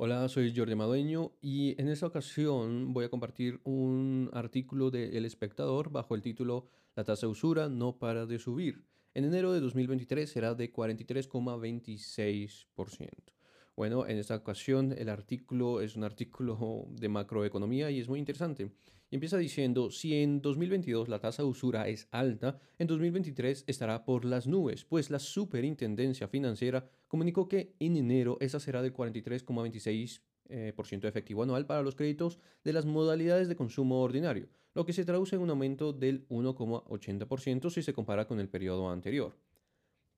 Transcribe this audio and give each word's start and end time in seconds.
Hola, 0.00 0.28
soy 0.28 0.54
Jordi 0.54 0.76
Madueño 0.76 1.32
y 1.42 1.74
en 1.82 1.88
esta 1.88 2.06
ocasión 2.06 2.92
voy 2.92 3.04
a 3.04 3.08
compartir 3.08 3.60
un 3.64 4.30
artículo 4.32 4.92
de 4.92 5.18
El 5.18 5.24
Espectador 5.24 5.90
bajo 5.90 6.14
el 6.14 6.22
título 6.22 6.68
La 6.94 7.02
tasa 7.02 7.26
de 7.26 7.32
usura 7.32 7.68
no 7.68 7.98
para 7.98 8.24
de 8.24 8.38
subir. 8.38 8.84
En 9.14 9.24
enero 9.24 9.52
de 9.52 9.58
2023 9.58 10.30
será 10.30 10.54
de 10.54 10.72
43,26%. 10.72 13.37
Bueno, 13.78 14.08
en 14.08 14.18
esta 14.18 14.34
ocasión 14.34 14.92
el 14.98 15.08
artículo 15.08 15.80
es 15.80 15.94
un 15.94 16.02
artículo 16.02 16.88
de 16.90 17.08
macroeconomía 17.08 17.92
y 17.92 18.00
es 18.00 18.08
muy 18.08 18.18
interesante. 18.18 18.72
Y 19.08 19.14
empieza 19.14 19.38
diciendo, 19.38 19.92
si 19.92 20.20
en 20.20 20.42
2022 20.42 21.08
la 21.08 21.20
tasa 21.20 21.44
de 21.44 21.48
usura 21.48 21.86
es 21.86 22.08
alta, 22.10 22.58
en 22.80 22.88
2023 22.88 23.62
estará 23.68 24.04
por 24.04 24.24
las 24.24 24.48
nubes, 24.48 24.84
pues 24.84 25.10
la 25.10 25.20
Superintendencia 25.20 26.26
Financiera 26.26 26.88
comunicó 27.06 27.48
que 27.48 27.76
en 27.78 27.96
enero 27.96 28.36
esa 28.40 28.58
será 28.58 28.82
del 28.82 28.92
43,26% 28.92 30.20
eh, 30.48 30.74
efectivo 31.04 31.44
anual 31.44 31.64
para 31.64 31.82
los 31.82 31.94
créditos 31.94 32.40
de 32.64 32.72
las 32.72 32.84
modalidades 32.84 33.46
de 33.46 33.54
consumo 33.54 34.02
ordinario, 34.02 34.48
lo 34.74 34.86
que 34.86 34.92
se 34.92 35.04
traduce 35.04 35.36
en 35.36 35.42
un 35.42 35.50
aumento 35.50 35.92
del 35.92 36.26
1,80% 36.30 37.70
si 37.70 37.84
se 37.84 37.92
compara 37.92 38.26
con 38.26 38.40
el 38.40 38.48
periodo 38.48 38.90
anterior. 38.90 39.36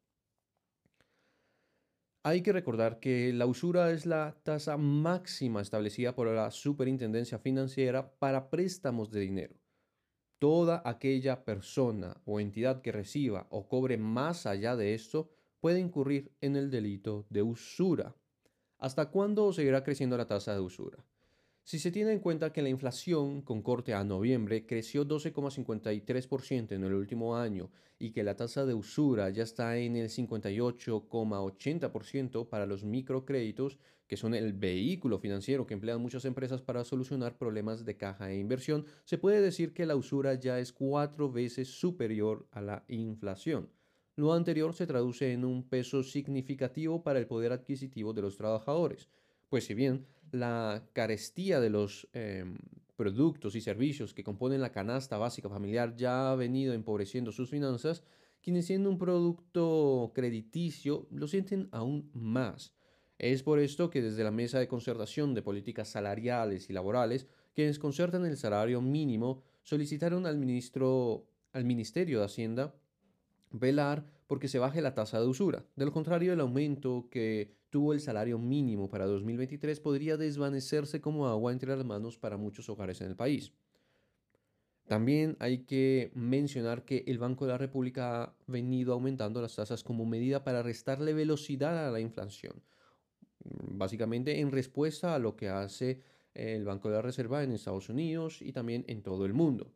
Hay 2.24 2.44
que 2.44 2.54
recordar 2.54 3.00
que 3.00 3.34
la 3.34 3.48
usura 3.48 3.92
es 3.92 4.06
la 4.06 4.38
tasa 4.44 4.78
máxima 4.78 5.60
establecida 5.60 6.14
por 6.14 6.28
la 6.28 6.52
Superintendencia 6.52 7.40
Financiera 7.40 8.12
para 8.20 8.52
préstamos 8.52 9.10
de 9.10 9.22
dinero. 9.22 9.56
Toda 10.38 10.84
aquella 10.86 11.44
persona 11.44 12.22
o 12.26 12.40
entidad 12.40 12.84
que 12.84 12.92
reciba 12.92 13.48
o 13.50 13.68
cobre 13.68 13.98
más 13.98 14.46
allá 14.46 14.76
de 14.76 14.94
esto 14.94 15.32
puede 15.60 15.80
incurrir 15.80 16.32
en 16.42 16.56
el 16.56 16.70
delito 16.70 17.26
de 17.32 17.42
usura. 17.42 18.16
¿Hasta 18.78 19.10
cuándo 19.10 19.52
seguirá 19.52 19.84
creciendo 19.84 20.16
la 20.16 20.28
tasa 20.28 20.54
de 20.54 20.60
usura? 20.60 21.04
Si 21.64 21.78
se 21.78 21.92
tiene 21.92 22.12
en 22.12 22.20
cuenta 22.20 22.52
que 22.52 22.64
la 22.64 22.70
inflación 22.70 23.44
con 23.44 23.62
corte 23.62 23.94
a 23.94 24.04
noviembre 24.04 24.66
creció 24.66 25.08
12,53% 25.08 26.72
en 26.72 26.84
el 26.84 26.94
último 26.94 27.38
año 27.38 27.70
y 28.00 28.10
que 28.12 28.24
la 28.24 28.36
tasa 28.36 28.66
de 28.66 28.74
usura 28.74 29.30
ya 29.30 29.44
está 29.44 29.78
en 29.78 29.96
el 29.96 30.10
58,80% 30.10 32.50
para 32.50 32.66
los 32.66 32.84
microcréditos, 32.84 33.78
que 34.08 34.18
son 34.18 34.34
el 34.34 34.54
vehículo 34.54 35.20
financiero 35.20 35.68
que 35.68 35.76
emplean 35.76 36.02
muchas 36.02 36.26
empresas 36.26 36.64
para 36.64 36.84
solucionar 36.84 37.38
problemas 37.38 37.86
de 37.86 37.96
caja 37.96 38.32
e 38.32 38.40
inversión, 38.40 38.88
se 39.06 39.20
puede 39.20 39.40
decir 39.40 39.74
que 39.74 39.86
la 39.86 39.96
usura 39.96 40.34
ya 40.34 40.58
es 40.60 40.74
cuatro 40.74 41.32
veces 41.32 41.68
superior 41.68 42.48
a 42.52 42.62
la 42.62 42.86
inflación. 42.88 43.70
Lo 44.16 44.34
anterior 44.34 44.74
se 44.74 44.88
traduce 44.88 45.32
en 45.32 45.46
un 45.46 45.70
peso 45.70 46.02
significativo 46.04 47.04
para 47.04 47.20
el 47.20 47.28
poder 47.28 47.52
adquisitivo 47.52 48.14
de 48.14 48.24
los 48.24 48.36
trabajadores 48.36 49.08
pues 49.52 49.66
si 49.66 49.74
bien 49.74 50.08
la 50.32 50.88
carestía 50.94 51.60
de 51.60 51.70
los 51.70 52.08
em, 52.14 52.58
productos 52.96 53.56
y 53.56 53.62
servicios 53.62 54.14
que 54.14 54.24
componen 54.24 54.62
la 54.62 54.72
canasta 54.72 55.18
básica 55.18 55.50
familiar 55.50 55.96
ya 55.96 56.32
ha 56.32 56.36
venido 56.36 56.74
empobreciendo 56.74 57.32
sus 57.32 57.50
finanzas, 57.50 58.04
quienes 58.42 58.66
siendo 58.66 58.90
un 58.90 58.98
producto 58.98 60.12
crediticio 60.14 61.08
lo 61.12 61.28
sienten 61.28 61.68
aún 61.72 62.10
más. 62.14 62.74
Es 63.18 63.44
por 63.44 63.60
esto 63.60 63.90
que 63.90 64.02
desde 64.02 64.24
la 64.24 64.32
Mesa 64.32 64.60
de 64.60 64.68
Concertación 64.68 65.34
de 65.36 65.44
Políticas 65.44 65.90
Salariales 65.90 66.70
y 66.70 66.74
Laborales, 66.74 67.28
quienes 67.54 67.78
concertan 67.78 68.26
el 68.26 68.38
salario 68.38 68.82
mínimo, 68.82 69.44
solicitaron 69.64 70.26
al, 70.26 70.38
ministro, 70.38 71.28
al 71.54 71.66
Ministerio 71.66 72.20
de 72.20 72.26
Hacienda 72.26 72.74
velar 73.52 74.06
porque 74.28 74.48
se 74.48 74.60
baje 74.60 74.82
la 74.82 74.96
tasa 74.96 75.20
de 75.20 75.28
usura. 75.28 75.66
De 75.76 75.86
lo 75.86 75.92
contrario, 75.92 76.34
el 76.34 76.40
aumento 76.40 77.08
que 77.12 77.56
tuvo 77.72 77.94
el 77.94 78.02
salario 78.02 78.38
mínimo 78.38 78.90
para 78.90 79.08
2023 79.08 79.80
podría 79.80 80.18
desvanecerse 80.18 81.02
como 81.02 81.28
agua 81.28 81.52
entre 81.52 81.76
las 81.76 81.86
manos 81.86 82.20
para 82.20 82.38
muchos 82.38 82.70
hogares 82.70 83.02
en 83.02 83.08
el 83.08 83.16
país. 83.16 83.54
También 84.88 85.38
hay 85.40 85.60
que 85.60 86.12
mencionar 86.14 86.84
que 86.84 87.06
el 87.08 87.18
Banco 87.18 87.46
de 87.46 87.54
la 87.54 87.58
República 87.58 88.24
ha 88.24 88.36
venido 88.46 88.94
aumentando 88.94 89.42
las 89.42 89.56
tasas 89.56 89.84
como 89.84 90.06
medida 90.06 90.44
para 90.44 90.62
restarle 90.62 91.14
velocidad 91.14 91.88
a 91.88 91.92
la 91.92 92.02
inflación, 92.02 92.62
básicamente 93.40 94.42
en 94.42 94.52
respuesta 94.52 95.16
a 95.16 95.20
lo 95.20 95.38
que 95.38 95.48
hace 95.48 96.02
el 96.34 96.66
Banco 96.66 96.90
de 96.90 96.96
la 96.96 97.02
Reserva 97.02 97.42
en 97.42 97.54
Estados 97.54 97.88
Unidos 97.88 98.42
y 98.42 98.52
también 98.52 98.84
en 98.88 99.02
todo 99.02 99.26
el 99.26 99.34
mundo. 99.34 99.72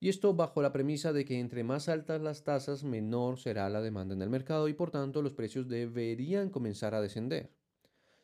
Y 0.00 0.08
esto 0.08 0.34
bajo 0.34 0.62
la 0.62 0.72
premisa 0.72 1.12
de 1.12 1.24
que 1.24 1.40
entre 1.40 1.64
más 1.64 1.88
altas 1.88 2.20
las 2.20 2.44
tasas, 2.44 2.84
menor 2.84 3.38
será 3.38 3.68
la 3.68 3.80
demanda 3.80 4.14
en 4.14 4.22
el 4.22 4.30
mercado 4.30 4.68
y 4.68 4.74
por 4.74 4.90
tanto 4.90 5.22
los 5.22 5.34
precios 5.34 5.68
deberían 5.68 6.50
comenzar 6.50 6.94
a 6.94 7.00
descender. 7.00 7.50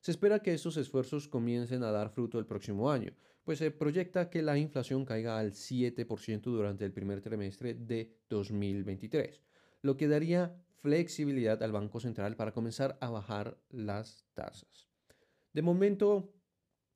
Se 0.01 0.11
espera 0.11 0.41
que 0.41 0.53
estos 0.53 0.77
esfuerzos 0.77 1.29
comiencen 1.29 1.83
a 1.83 1.91
dar 1.91 2.11
fruto 2.11 2.39
el 2.39 2.47
próximo 2.47 2.91
año, 2.91 3.13
pues 3.43 3.59
se 3.59 3.71
proyecta 3.71 4.31
que 4.31 4.43
la 4.43 4.59
inflación 4.59 5.05
caiga 5.05 5.39
al 5.39 5.53
7% 5.53 6.43
durante 6.43 6.85
el 6.85 6.93
primer 6.93 7.21
trimestre 7.23 7.75
de 7.75 8.15
2023, 8.29 9.41
lo 9.83 9.97
que 9.97 10.07
daría 10.07 10.63
flexibilidad 10.75 11.63
al 11.63 11.73
Banco 11.73 12.01
Central 12.01 12.37
para 12.37 12.53
comenzar 12.53 12.99
a 13.01 13.09
bajar 13.09 13.59
las 13.71 14.27
tasas. 14.35 14.91
De 15.55 15.63
momento, 15.63 16.35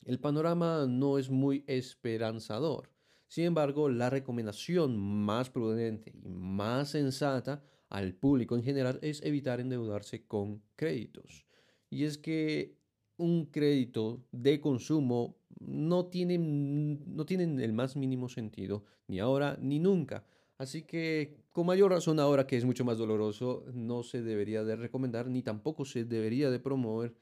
el 0.05 0.21
panorama 0.21 0.87
no 0.87 1.17
es 1.17 1.31
muy 1.31 1.65
esperanzador. 1.67 2.91
Sin 3.28 3.44
embargo, 3.44 3.89
la 3.89 4.11
recomendación 4.11 4.99
más 4.99 5.50
prudente 5.50 6.12
y 6.25 6.28
más 6.28 6.91
sensata 6.91 7.62
al 7.91 8.15
público 8.15 8.56
en 8.56 8.62
general 8.62 8.99
es 9.03 9.22
evitar 9.22 9.61
endeudarse 9.61 10.27
con 10.27 10.62
créditos. 10.77 11.47
Y 11.91 12.05
es 12.05 12.19
que 12.19 12.77
un 13.19 13.47
crédito 13.47 14.25
de 14.33 14.61
consumo 14.61 15.37
no 15.61 16.06
tiene, 16.06 16.38
no 16.38 17.27
el 17.28 17.72
más 17.72 17.97
mínimo 17.97 18.28
sentido, 18.28 18.84
ni 19.09 19.19
ahora 19.19 19.59
ni 19.61 19.78
nunca. 19.78 20.25
Así 20.56 20.83
que, 20.83 21.37
con 21.53 21.67
mayor 21.67 21.91
razón 21.91 22.21
ahora 22.21 22.47
que 22.47 22.56
es 22.56 22.65
mucho 22.65 22.84
más 22.84 22.99
doloroso, 22.99 23.65
no 23.75 24.03
se 24.03 24.22
debería 24.22 24.65
de 24.65 24.77
recomendar 24.77 25.28
ni 25.28 25.43
tampoco 25.43 25.84
se 25.84 26.05
debería 26.05 26.50
de 26.50 26.61
promover 26.61 27.15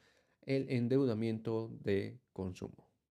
el 0.42 0.70
endeudamiento 0.70 1.70
de 1.82 2.18
consumo. 2.32 2.85